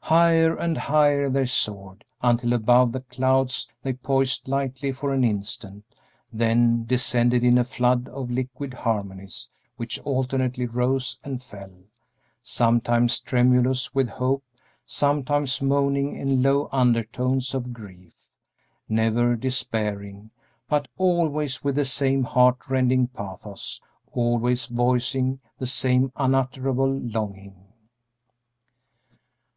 [0.00, 5.84] Higher and higher they soared, until above the clouds they poised lightly for an instant,
[6.32, 11.84] then descended in a flood of liquid harmonies which alternately rose and fell,
[12.42, 14.42] sometimes tremulous with hope,
[14.84, 18.14] sometimes moaning in low undertones of grief,
[18.88, 20.32] never despairing,
[20.68, 23.80] but always with the same heart rending pathos,
[24.10, 27.68] always voicing the same unutterable longing.